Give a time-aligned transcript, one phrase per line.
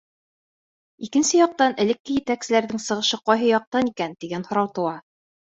[1.07, 4.99] Икенсе яҡтан, элекке етәкселәрҙең сығышы ҡайһы яҡтан икән, тигән һорау тыуа.